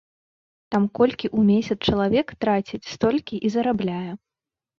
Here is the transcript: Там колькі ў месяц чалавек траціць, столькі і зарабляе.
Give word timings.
Там 0.75 0.87
колькі 0.99 1.27
ў 1.29 1.39
месяц 1.49 1.79
чалавек 1.91 2.27
траціць, 2.47 2.91
столькі 2.95 3.35
і 3.45 3.53
зарабляе. 3.59 4.11